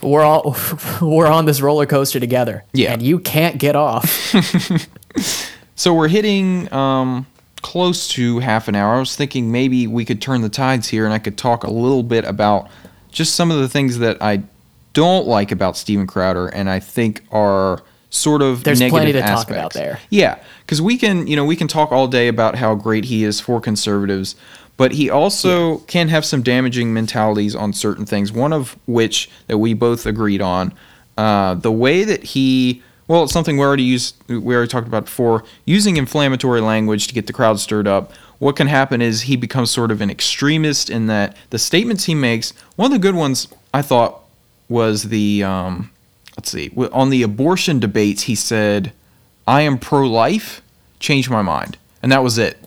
[0.01, 0.55] We're all
[1.03, 2.65] we're on this roller coaster together.
[2.73, 2.93] Yeah.
[2.93, 4.07] And you can't get off.
[5.75, 7.27] so we're hitting um,
[7.65, 8.97] close to half an hour.
[8.97, 11.71] I was thinking maybe we could turn the tides here, and I could talk a
[11.71, 12.69] little bit about
[13.11, 14.43] just some of the things that I
[14.93, 19.21] don't like about Steven Crowder, and I think are sort of There's negative plenty to
[19.23, 19.51] talk aspects.
[19.59, 19.99] about there.
[20.11, 23.25] Yeah, because we can, you know, we can talk all day about how great he
[23.25, 24.37] is for conservatives,
[24.77, 28.31] but he also can have some damaging mentalities on certain things.
[28.31, 30.75] One of which that we both agreed on,
[31.17, 35.05] uh, the way that he, well, it's something we already used, we already talked about
[35.05, 38.13] before, using inflammatory language to get the crowd stirred up.
[38.39, 42.15] What can happen is he becomes sort of an extremist in that the statements he
[42.15, 42.53] makes.
[42.77, 44.21] One of the good ones I thought
[44.69, 45.91] was the um,
[46.37, 48.93] let's see on the abortion debates he said
[49.47, 50.63] i am pro-life
[50.99, 52.59] changed my mind and that was it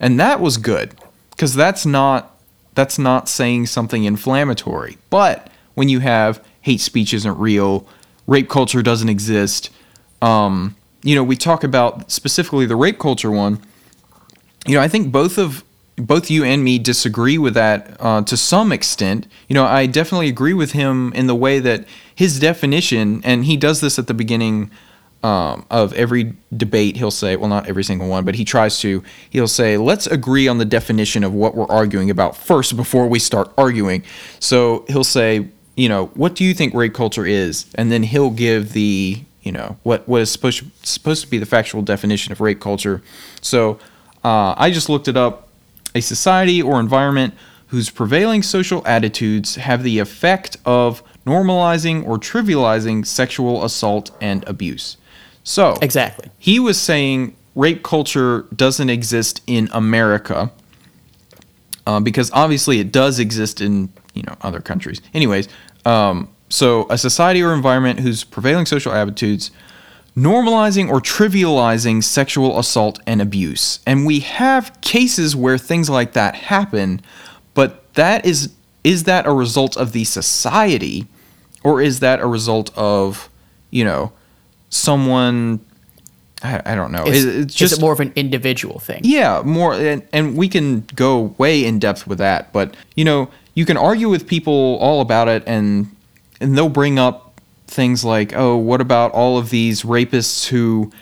[0.00, 0.94] and that was good
[1.30, 2.36] because that's not
[2.74, 7.86] that's not saying something inflammatory but when you have hate speech isn't real
[8.26, 9.70] rape culture doesn't exist
[10.22, 13.60] um, you know we talk about specifically the rape culture one
[14.66, 15.64] you know, I think both of
[15.96, 19.28] both you and me disagree with that uh, to some extent.
[19.48, 23.56] You know, I definitely agree with him in the way that his definition, and he
[23.56, 24.70] does this at the beginning
[25.22, 26.96] um, of every debate.
[26.96, 29.04] He'll say, well, not every single one, but he tries to.
[29.30, 33.18] He'll say, let's agree on the definition of what we're arguing about first before we
[33.18, 34.02] start arguing.
[34.40, 37.66] So he'll say, you know, what do you think rape culture is?
[37.74, 41.46] And then he'll give the, you know, what what is supposed supposed to be the
[41.46, 43.02] factual definition of rape culture.
[43.40, 43.78] So
[44.22, 45.48] uh, I just looked it up.
[45.96, 47.34] A society or environment
[47.68, 54.96] whose prevailing social attitudes have the effect of normalizing or trivializing sexual assault and abuse.
[55.44, 56.30] So Exactly.
[56.38, 60.50] he was saying rape culture doesn't exist in America
[61.86, 65.00] uh, because obviously it does exist in you know other countries.
[65.12, 65.48] Anyways,
[65.84, 69.50] um, so a society or environment whose prevailing social attitudes
[70.16, 76.34] normalizing or trivializing sexual assault and abuse, and we have cases where things like that
[76.36, 77.00] happen,
[77.54, 78.52] but that is
[78.84, 81.06] is that a result of the society,
[81.64, 83.28] or is that a result of
[83.70, 84.12] you know
[84.70, 85.60] someone?
[86.42, 87.04] I, I don't know.
[87.06, 89.00] Is, It- it's is just it more of an individual thing?
[89.02, 92.52] yeah, more, and, and we can go way in depth with that.
[92.52, 95.94] But you know, you can argue with people all about it, and
[96.40, 100.92] and they'll bring up things like, oh, what about all of these rapists who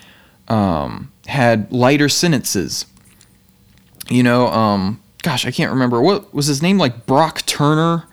[0.48, 2.86] um, had lighter sentences?
[4.08, 6.78] You know, um, gosh, I can't remember what was his name.
[6.78, 8.04] Like Brock Turner.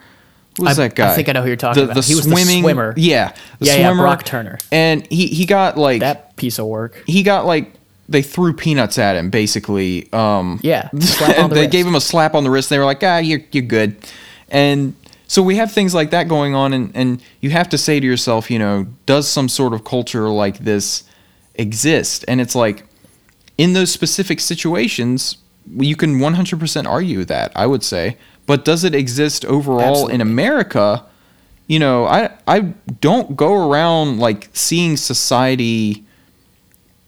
[0.58, 1.12] What was I- that guy?
[1.12, 2.04] I think I know who you're talking about.
[2.06, 2.94] He was the swimmer.
[2.98, 4.04] Yeah, the Yeah, yeah, swimmer.
[4.04, 4.58] Brock Turner.
[4.72, 7.04] And he he got like That piece of work.
[7.08, 7.74] he got like
[8.10, 10.12] they threw peanuts at him basically.
[10.14, 11.72] Um, Yeah, the they wrist.
[11.72, 12.72] gave him a slap on the wrist.
[12.72, 13.96] And They were like, ah, you're you're good.
[14.52, 14.96] And
[15.28, 18.06] so we have things like that going on, and and you have to say to
[18.06, 21.04] yourself, you know, does some sort of culture like this
[21.56, 22.26] exist?
[22.28, 22.86] And it's like
[23.58, 25.38] in those specific situations,
[25.76, 31.06] you can 100% argue that I would say, but does it exist overall in America?
[31.70, 32.62] you know, I I
[33.00, 36.04] don't go around like seeing society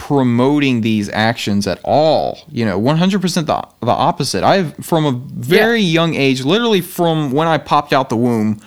[0.02, 2.40] promoting these actions at all.
[2.50, 3.46] You know, 100% the,
[3.86, 4.44] the opposite.
[4.44, 5.94] I've, from a very Yeah.
[6.02, 8.60] young age, literally from when I popped out the womb,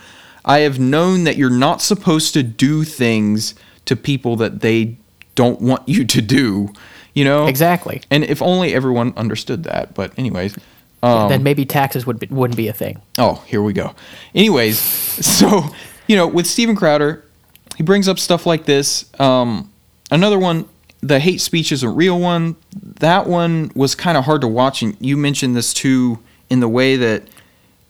[0.45, 4.97] I have known that you're not supposed to do things to people that they
[5.35, 6.73] don't want you to do,
[7.15, 7.49] you know?
[7.49, 8.01] Exactly.
[8.13, 9.93] And if only everyone understood that.
[9.93, 10.57] But, anyways.
[11.03, 13.03] Um, then maybe taxes would be, wouldn't be a thing.
[13.19, 13.93] Oh, here we go.
[14.37, 14.79] Anyways,
[15.39, 15.65] so
[16.07, 17.25] you know, with Steven Crowder,
[17.77, 19.05] he brings up stuff like this.
[19.21, 19.71] Um,
[20.13, 20.67] another one,
[21.07, 22.57] the hate speech is a real one.
[23.01, 26.19] That one was kind of hard to watch, and you mentioned this too
[26.51, 27.25] in the way that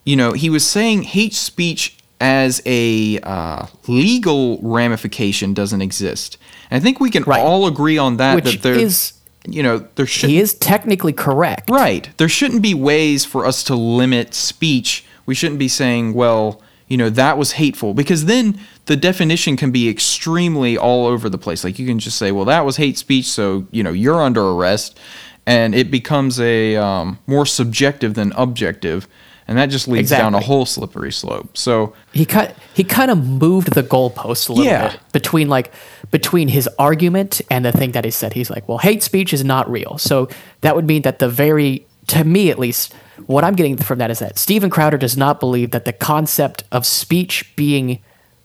[0.03, 6.37] you know he was saying hate speech as a uh, legal ramification doesn't exist.
[6.69, 7.39] And I think we can Right.
[7.41, 8.35] all agree on that.
[8.35, 9.13] Which that there is-
[9.47, 11.69] you know, there should He is technically correct.
[11.69, 12.09] Right.
[12.17, 15.05] There shouldn't be ways for us to limit speech.
[15.27, 19.71] We shouldn't be saying, well, you know, that was hateful because then the definition can
[19.71, 21.63] be extremely all over the place.
[21.63, 24.41] Like you can just say, well, that was hate speech, so, you know, you're under
[24.51, 24.99] arrest.
[25.47, 29.07] And it becomes a um, more subjective than objective.
[29.47, 31.55] And that just leads down a whole slippery slope.
[31.55, 34.89] So, He cut he kind of moved the goalpost a little Yeah.
[34.93, 35.71] bit between like
[36.09, 38.33] between his argument and the thing that he said.
[38.33, 39.99] He's like, well, hate speech is not real.
[39.99, 40.29] So
[40.61, 42.93] that would mean that the very to me at least,
[43.27, 46.63] what I'm getting from that is that Steven Crowder does not believe that the concept
[46.71, 47.99] of speech being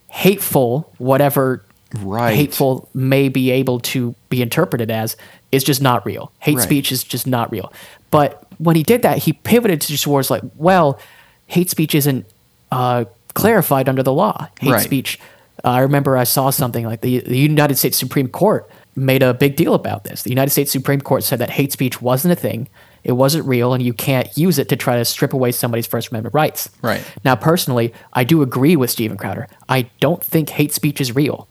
[0.09, 1.64] hateful, whatever
[1.99, 2.35] Right.
[2.37, 5.16] hateful may be able to be interpreted as,
[5.51, 6.31] is just not real.
[6.38, 6.62] Hate Right.
[6.62, 7.73] speech is just not real.
[8.11, 10.99] But when he did that, he pivoted to towards like, well,
[11.46, 12.27] hate speech isn't
[12.70, 14.46] uh, clarified under the law.
[14.61, 14.83] Hate Right.
[14.83, 15.18] speech.
[15.64, 19.35] Uh, I remember I saw something like the, the United States Supreme Court made a
[19.35, 20.23] big deal about this.
[20.23, 22.68] The United States Supreme Court said that hate speech wasn't a thing,
[23.03, 26.11] it wasn't real, and you can't use it to try to strip away somebody's First
[26.11, 26.69] Amendment rights.
[26.83, 27.03] Right.
[27.25, 29.49] Now, personally, I do agree with Steven Crowder.
[29.69, 31.49] I don't think hate speech is real.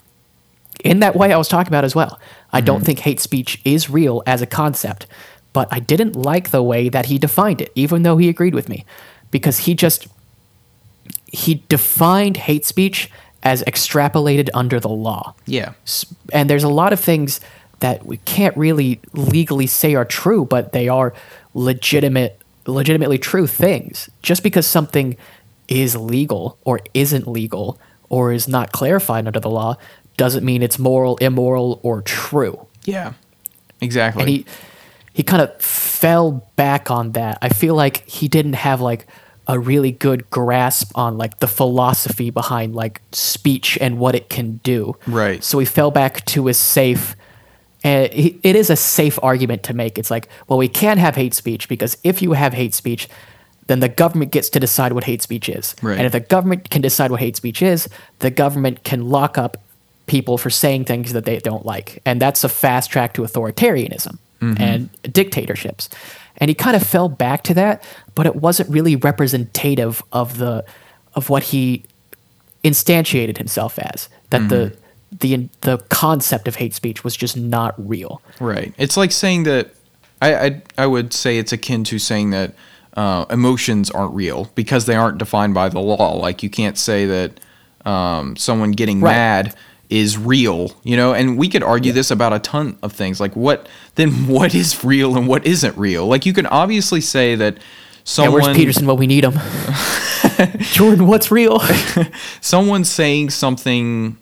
[0.84, 2.20] In that way, I was talking about as well.
[2.52, 2.66] I mm-hmm.
[2.66, 5.08] don't think hate speech is real as a concept,
[5.52, 8.70] but I didn't like the way that he defined it, even though he agreed with
[8.70, 8.86] me,
[9.32, 10.08] because he just
[11.26, 13.10] he defined hate speech
[13.44, 15.34] as extrapolated under the law.
[15.46, 15.74] yeah.
[16.34, 17.40] And there's a lot of things
[17.80, 21.13] that we can't really legally say are true, but they are
[21.54, 24.10] legitimate, legitimately true things.
[24.22, 25.15] Just because something
[25.68, 29.78] is legal or isn't legal or is not clarified under the law
[30.18, 32.68] doesn't mean it's moral, immoral, or true.
[32.84, 33.13] Yeah.
[33.82, 34.22] Exactly.
[34.22, 34.46] And he
[35.13, 37.38] he kind of fell back on that.
[37.42, 39.08] I feel like he didn't have like
[39.48, 44.58] a really good grasp on like the philosophy behind like speech and what it can
[44.63, 44.96] do.
[45.08, 45.44] Right.
[45.44, 47.15] So he fell back to his safe
[47.84, 49.98] and it is a safe argument to make.
[49.98, 53.08] It's like, well, we can't have hate speech because if you have hate speech,
[53.68, 55.76] then the government gets to decide what hate speech is.
[55.82, 55.98] Right.
[55.98, 57.88] And if the government can decide what hate speech is,
[58.20, 59.58] the government can lock up
[60.08, 62.02] people for saying things that they don't like.
[62.06, 64.62] And that's a fast track to authoritarianism mm-hmm.
[64.62, 65.88] and dictatorships.
[66.38, 67.84] And he kind of fell back to that,
[68.15, 70.65] but it wasn't really representative of the
[71.13, 71.84] of what he
[72.63, 74.10] instantiated himself as.
[74.32, 74.84] That the mm-hmm.
[75.12, 78.22] The the concept of hate speech was just not real.
[78.39, 78.74] Right.
[78.78, 79.72] It's like saying that
[80.22, 82.54] I I, I would say it's akin to saying that
[82.95, 86.13] uh, emotions aren't real because they aren't defined by the law.
[86.17, 87.39] Like you can't say that
[87.89, 89.13] um, someone getting Right.
[89.13, 89.56] mad
[89.89, 91.13] is real, you know.
[91.13, 93.19] And we could argue this about a ton of things.
[93.19, 94.28] Like what then?
[94.28, 96.06] What is real and what isn't real?
[96.08, 97.62] Like you can obviously say that Yeah,
[98.04, 99.34] someone where's Peterson when we need him?
[100.60, 101.60] Jordan, what's real?
[102.41, 104.17] someone saying something,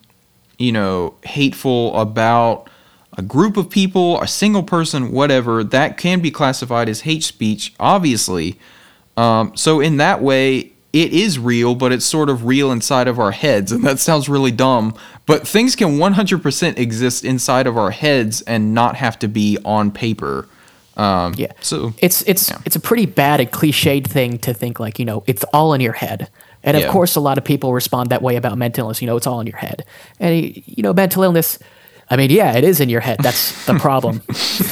[0.58, 2.70] you know, hateful about
[3.18, 7.74] a group of people, a single person, whatever, that can be classified as hate speech,
[7.80, 8.60] obviously.
[9.18, 13.20] Um, so, in that way, it is real, but it's sort of real inside of
[13.20, 13.72] our heads.
[13.72, 18.74] And that sounds really dumb, but things can 100% exist inside of our heads and
[18.74, 20.48] not have to be on paper.
[20.96, 21.52] Um, Yeah.
[21.62, 22.60] So, it's it's yeah.
[22.66, 25.82] it's a pretty bad and cliched thing to think like you know it's all in
[25.82, 26.30] your head.
[26.64, 26.92] And of Yeah.
[26.92, 29.02] course, a lot of people respond that way about mental illness.
[29.02, 29.86] You know, it's all in your head.
[30.20, 31.60] And you know, mental illness.
[32.10, 33.18] I mean, yeah, it is in your head.
[33.22, 34.22] That's the problem.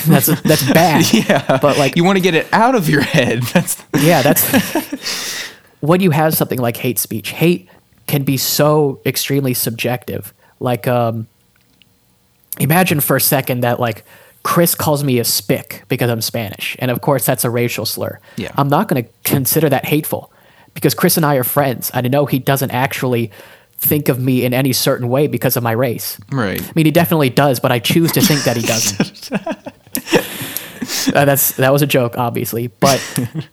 [0.07, 1.12] that's that's bad.
[1.14, 1.57] yeah.
[1.62, 3.43] But like, you want to get it out of your head.
[3.53, 5.49] That's yeah, that's
[5.82, 7.30] when you have something like hate speech.
[7.32, 7.68] Hate
[8.07, 10.34] can be so extremely subjective.
[10.59, 11.28] Like, um,
[12.59, 14.05] imagine for a second that like
[14.43, 18.20] Chris calls me a spick because I'm Spanish, and of course that's a racial slur.
[18.38, 18.51] Yeah.
[18.57, 20.32] I'm not going to consider that hateful
[20.76, 21.89] because Chris and I are friends.
[21.93, 23.32] I know he doesn't actually
[23.78, 26.17] think of me in any certain way because of my race.
[26.32, 26.61] right.
[26.61, 29.30] I mean, he definitely does, but I choose to think that he doesn't.
[31.15, 32.67] Uh, that's that was a joke, obviously.
[32.67, 32.99] But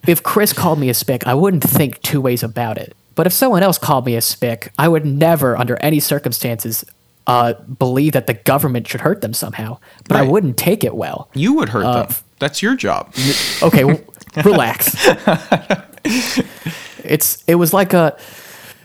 [0.06, 2.94] if Chris called me a spick, I wouldn't think two ways about it.
[3.14, 6.84] But if someone else called me a spick, I would never, under any circumstances,
[7.26, 9.78] uh, believe that the government should hurt them somehow.
[10.08, 11.28] But I wouldn't take it well.
[11.34, 12.16] You would hurt Uh, them.
[12.38, 13.14] That's your job.
[13.62, 14.04] Okay, w-
[14.44, 14.94] relax.
[17.05, 18.16] it's it was like a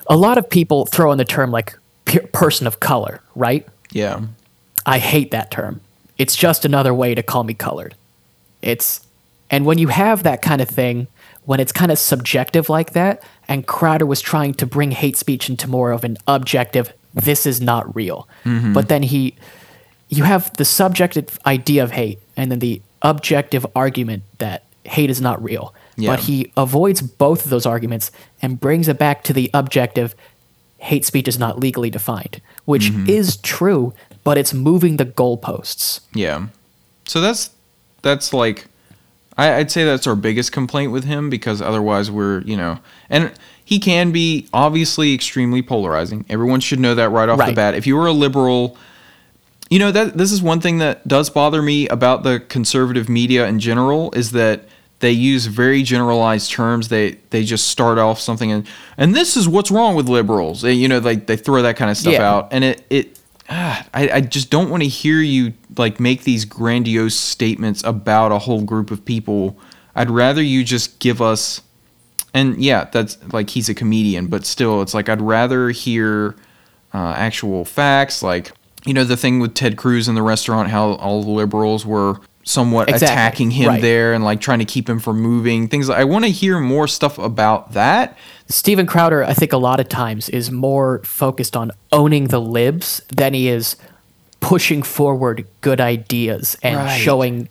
[0.08, 3.68] a lot of people throw in the term like pe- person of color, right?
[3.92, 4.22] Yeah.
[4.86, 5.82] I hate that term.
[6.18, 7.96] It's just another way to call me colored.
[8.62, 9.06] It's
[9.50, 11.08] and when you have that kind of thing,
[11.46, 15.50] when it's kind of subjective like that, and Crowder was trying to bring hate speech
[15.50, 18.28] into more of an objective, this is not real.
[18.44, 18.74] Mm-hmm.
[18.74, 19.36] But then he
[20.10, 25.22] you have the subjective idea of hate and then the objective argument that hate is
[25.22, 25.74] not real.
[25.98, 26.12] Yeah.
[26.12, 30.16] But he avoids both of those arguments and brings it back to the objective
[30.80, 33.10] hate speech is not legally defined, which mm-hmm.
[33.10, 33.94] is true,
[34.24, 36.02] but it's moving the goalposts.
[36.14, 36.48] Yeah.
[37.06, 37.50] So that's
[38.02, 38.68] that's like
[39.38, 42.80] I, I'd say that's our biggest complaint with him because otherwise we're you know
[43.10, 43.34] and
[43.64, 46.26] he can be obviously extremely polarizing.
[46.30, 47.74] Everyone should know that right off the bat.
[47.74, 48.78] If you were a liberal,
[49.70, 53.48] you know that this is one thing that does bother me about the conservative media
[53.48, 54.67] in general is that
[55.00, 56.88] they use very generalized terms.
[56.90, 58.68] They they just start off something and
[58.98, 60.62] and this is what's wrong with liberals.
[60.62, 62.30] They, you know, they they throw that kind of stuff Yeah.
[62.32, 63.20] out, and it it.
[63.50, 68.32] ah, I, I just don't want to hear you like make these grandiose statements about
[68.32, 69.58] a whole group of people.
[69.96, 71.62] I'd rather you just give us
[72.34, 76.36] and yeah, that's like he's a comedian, but still, it's like I'd rather hear
[76.94, 78.22] uh, actual facts.
[78.22, 78.52] Like
[78.86, 82.20] you know, the thing with Ted Cruz in the restaurant, how all the liberals were
[82.48, 83.82] somewhat Exactly, attacking him right.
[83.82, 85.68] there and like trying to keep him from moving.
[85.68, 88.18] Things I want to hear more stuff about that.
[88.48, 93.02] Steven Crowder, I think a lot of times is more focused on owning the libs
[93.14, 93.76] than he is
[94.40, 96.98] pushing forward good ideas and Right.
[97.02, 97.50] showing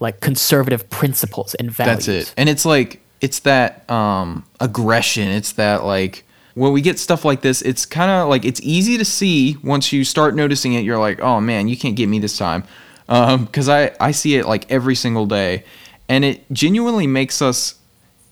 [0.00, 2.06] like conservative principles and values.
[2.06, 2.34] That's it.
[2.38, 5.28] And it's like it's that um aggression.
[5.28, 6.24] It's that like
[6.54, 9.92] when we get stuff like this, it's kind of like it's easy to see once
[9.92, 10.84] you start noticing it.
[10.84, 12.64] You're like, oh man, you can't get me this time,
[13.08, 15.64] because I I see it like every single day,
[16.08, 17.74] and it genuinely makes us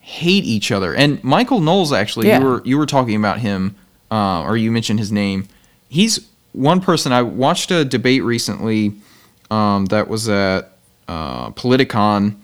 [0.00, 0.94] hate each other.
[0.94, 2.38] And Michael Knowles, actually, Yeah.
[2.38, 3.74] you were you were talking about him,
[4.10, 5.48] uh, or you mentioned his name.
[5.88, 6.20] He's
[6.52, 8.92] one person I watched a debate recently
[9.50, 10.72] um, that was at
[11.08, 12.34] uh, Politicon,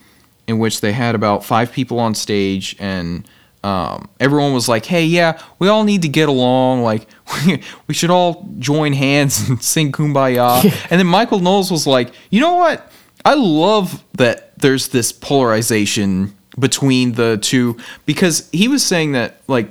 [0.46, 3.24] in which they had about five people on stage, and
[3.64, 6.82] um, everyone was like, "Hey, yeah, we all need to get along.
[6.82, 7.06] Like,
[7.46, 12.12] we, we should all join hands and sing Kumbaya." And then Michael Knowles was like,
[12.30, 12.90] "You know what?
[13.24, 19.70] I love that there's this polarization between the two because he was saying that like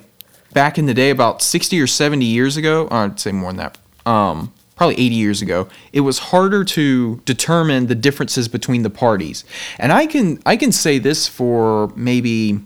[0.53, 3.57] back in the day, about 60 or 70 years ago, or I'd say more than
[3.57, 8.89] that, um, probably 80 years ago, it was harder to determine the differences between the
[8.89, 9.43] parties.
[9.77, 12.59] And I can I can say this for maybe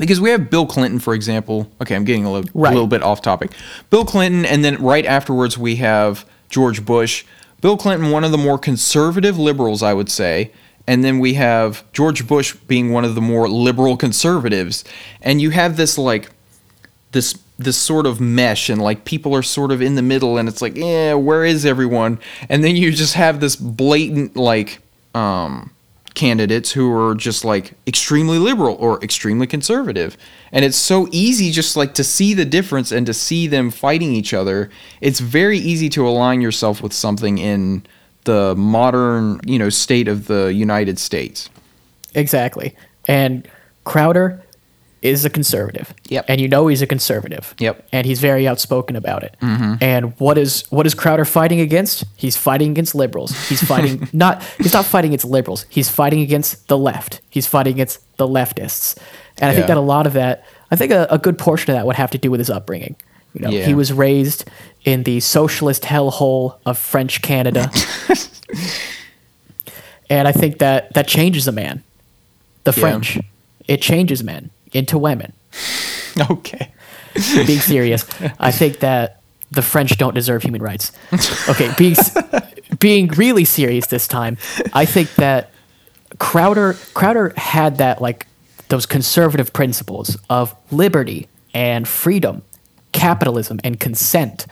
[0.00, 1.70] because we have Bill Clinton, for example.
[1.80, 2.70] Okay, I'm getting a little, Right.
[2.70, 3.52] a little bit off topic.
[3.90, 7.24] Bill Clinton, and then right afterwards we have George Bush.
[7.60, 10.50] Bill Clinton, one of the more conservative liberals, I would say.
[10.86, 14.82] And then we have George Bush being one of the more liberal conservatives.
[15.22, 16.30] And you have this like
[17.12, 20.48] this this sort of mesh and like people are sort of in the middle and
[20.48, 24.78] it's like yeah where is everyone and then you just have this blatant like
[25.14, 25.70] um
[26.14, 30.16] candidates who are just like extremely liberal or extremely conservative.
[30.52, 34.12] And it's so easy just like to see the difference and to see them fighting
[34.12, 34.70] each other.
[35.00, 37.84] It's very easy to align yourself with something in
[38.24, 41.48] the modern you know state of the united states.
[42.14, 42.74] Exactly.
[43.08, 43.48] And
[43.84, 44.42] Crowder
[45.02, 45.94] is a conservative.
[46.08, 46.26] Yep.
[46.28, 47.54] And you know he's a conservative.
[47.58, 47.86] Yep.
[47.92, 49.34] And he's very outspoken about it.
[49.40, 49.74] Mm-hmm.
[49.82, 52.04] And what is what is Crowder fighting against?
[52.16, 53.30] He's fighting against liberals.
[53.48, 55.64] He's fighting not he's not fighting against liberals.
[55.68, 57.20] He's fighting against the left.
[57.30, 58.98] He's fighting against the leftists.
[59.40, 61.76] And I think that a lot of that I think a, a good portion of
[61.76, 62.96] that would have to do with his upbringing.
[63.34, 63.64] You know, Yeah.
[63.64, 64.44] he was raised
[64.84, 67.70] in the socialist hellhole of French Canada.
[70.10, 71.82] and I think that that changes a man.
[72.64, 72.80] The Yeah.
[72.80, 73.18] French.
[73.68, 75.32] It changes men into women.
[76.30, 76.72] okay
[77.34, 78.06] Being serious,
[78.38, 80.92] I think that the French don't deserve human rights.
[81.48, 81.96] Okay, being
[82.78, 84.38] being really serious this time,
[84.72, 85.50] I think that
[86.18, 88.28] Crowder Crowder had that like
[88.68, 92.42] those conservative principles of liberty and freedom,
[92.92, 94.46] capitalism and consent.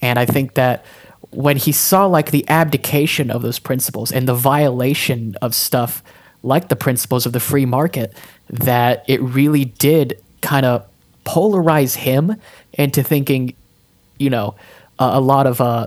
[0.00, 0.84] And I think that
[1.30, 6.04] when he saw like the abdication of those principles and the violation of stuff
[6.46, 8.14] like the principles of the free market,
[8.48, 10.86] that it really did kind of
[11.24, 12.36] polarize him
[12.72, 13.54] into thinking,
[14.18, 14.54] you know,
[14.98, 15.86] a, a lot of uh,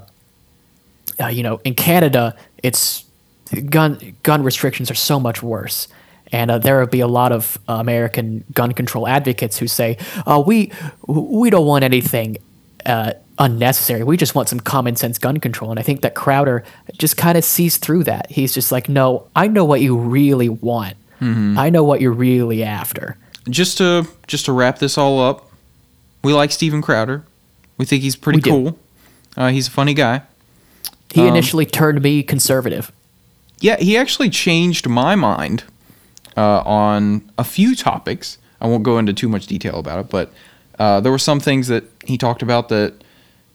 [1.19, 3.05] uh, you know, in Canada, it's
[3.69, 5.87] gun gun restrictions are so much worse,
[6.31, 9.97] And uh, there will be a lot of uh, American gun control advocates who say,
[10.27, 10.71] uh, "We
[11.07, 12.37] we don't want anything
[12.85, 14.03] uh, unnecessary.
[14.03, 16.63] We just want some common sense gun control." And I think that Crowder
[16.97, 18.29] just kind of sees through that.
[18.29, 20.95] He's just like, "No, I know what you really want.
[21.21, 23.17] I know what you're really after."
[23.49, 25.49] Just to just to wrap this all up,
[26.23, 27.23] we like Steven Crowder.
[27.77, 28.77] We think he's pretty We cool.
[29.37, 30.21] Uh, he's a funny guy.
[31.13, 32.91] He Um, initially turned me conservative.
[33.61, 35.63] Yeah, he actually changed my mind
[36.37, 38.37] uh, on a few topics.
[38.61, 40.31] I won't go into too much detail about it, but
[40.77, 42.93] uh, there were some things that he talked about that,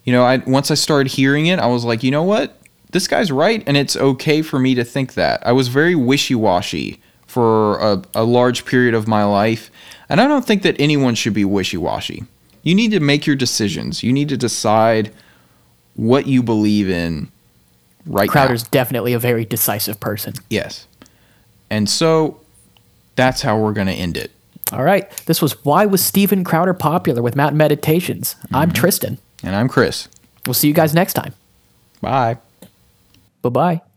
[0.05, 2.61] you know, I once I started hearing it, I was like, you know what,
[2.93, 5.45] this guy's right, and it's okay for me to think that.
[5.47, 9.71] I was very wishy washy for a, a large period of my life,
[10.09, 12.25] and I don't think that anyone should be wishy washy.
[12.63, 14.03] You need to make your decisions.
[14.03, 15.13] You need to decide
[15.97, 17.29] what you believe in
[18.07, 18.33] right now.
[18.33, 20.35] Crowder's definitely a very decisive person.
[20.49, 20.87] Yes.
[21.71, 22.41] And so
[23.17, 24.31] that's how we're going to end it.
[24.73, 25.11] All right.
[25.27, 28.37] This was Why Was Steven Crowder Popular with Mountain Meditations.
[28.53, 28.75] I'm Mm-hmm.
[28.75, 29.19] Tristan.
[29.45, 30.09] And I'm Chris.
[30.47, 31.35] We'll see you guys next time.
[32.01, 32.39] Bye.
[33.43, 33.94] Bye bye.